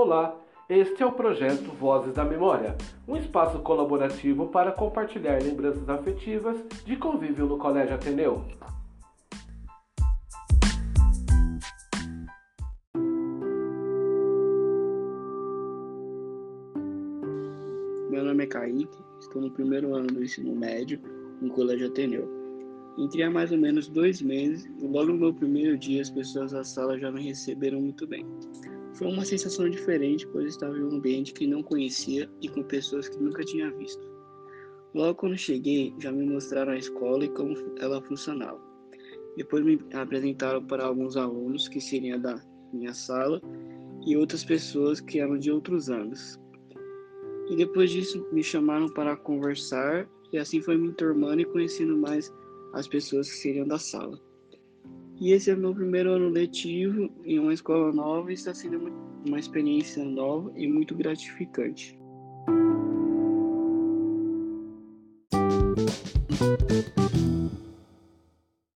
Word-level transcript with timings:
Olá, 0.00 0.40
este 0.68 1.02
é 1.02 1.06
o 1.06 1.10
projeto 1.10 1.72
Vozes 1.72 2.14
da 2.14 2.24
Memória, 2.24 2.76
um 3.08 3.16
espaço 3.16 3.58
colaborativo 3.58 4.46
para 4.46 4.70
compartilhar 4.70 5.42
lembranças 5.42 5.88
afetivas 5.88 6.56
de 6.84 6.94
convívio 6.94 7.46
no 7.46 7.58
Colégio 7.58 7.96
Ateneu. 7.96 8.44
Meu 18.08 18.24
nome 18.24 18.44
é 18.44 18.46
Kaique, 18.46 18.88
estou 19.18 19.42
no 19.42 19.50
primeiro 19.50 19.96
ano 19.96 20.06
do 20.06 20.22
ensino 20.22 20.54
médio 20.54 21.00
no 21.42 21.50
Colégio 21.50 21.88
Ateneu. 21.88 22.30
Entrei 22.96 23.24
há 23.24 23.30
mais 23.32 23.50
ou 23.50 23.58
menos 23.58 23.88
dois 23.88 24.22
meses 24.22 24.64
e 24.80 24.86
logo 24.86 25.06
no 25.06 25.18
meu 25.18 25.34
primeiro 25.34 25.76
dia 25.76 26.00
as 26.00 26.10
pessoas 26.10 26.52
da 26.52 26.62
sala 26.62 26.96
já 27.00 27.10
me 27.10 27.20
receberam 27.20 27.80
muito 27.80 28.06
bem. 28.06 28.24
Foi 28.98 29.06
uma 29.06 29.24
sensação 29.24 29.70
diferente, 29.70 30.26
pois 30.26 30.48
estava 30.48 30.76
em 30.76 30.82
um 30.82 30.96
ambiente 30.96 31.32
que 31.32 31.46
não 31.46 31.62
conhecia 31.62 32.28
e 32.42 32.48
com 32.48 32.64
pessoas 32.64 33.08
que 33.08 33.16
nunca 33.16 33.44
tinha 33.44 33.70
visto. 33.70 34.04
Logo 34.92 35.14
quando 35.14 35.38
cheguei, 35.38 35.94
já 36.00 36.10
me 36.10 36.26
mostraram 36.26 36.72
a 36.72 36.76
escola 36.76 37.24
e 37.24 37.28
como 37.28 37.54
ela 37.78 38.02
funcionava. 38.02 38.60
Depois 39.36 39.64
me 39.64 39.78
apresentaram 39.94 40.64
para 40.66 40.84
alguns 40.84 41.16
alunos 41.16 41.68
que 41.68 41.80
seriam 41.80 42.20
da 42.20 42.42
minha 42.72 42.92
sala 42.92 43.40
e 44.04 44.16
outras 44.16 44.44
pessoas 44.44 45.00
que 45.00 45.20
eram 45.20 45.38
de 45.38 45.52
outros 45.52 45.88
anos. 45.88 46.36
E 47.48 47.54
depois 47.54 47.90
disso 47.92 48.26
me 48.32 48.42
chamaram 48.42 48.88
para 48.88 49.16
conversar 49.16 50.08
e 50.32 50.38
assim 50.38 50.60
foi 50.60 50.76
me 50.76 50.88
enturmando 50.88 51.40
e 51.40 51.44
conhecendo 51.44 51.96
mais 51.96 52.34
as 52.72 52.88
pessoas 52.88 53.30
que 53.30 53.36
seriam 53.36 53.68
da 53.68 53.78
sala. 53.78 54.18
E 55.20 55.32
esse 55.32 55.50
é 55.50 55.54
o 55.54 55.58
meu 55.58 55.74
primeiro 55.74 56.12
ano 56.12 56.28
letivo 56.28 57.10
em 57.24 57.40
uma 57.40 57.52
escola 57.52 57.92
nova 57.92 58.30
e 58.30 58.34
está 58.34 58.54
sendo 58.54 58.92
uma 59.26 59.38
experiência 59.38 60.04
nova 60.04 60.52
e 60.54 60.68
muito 60.68 60.94
gratificante. 60.94 61.98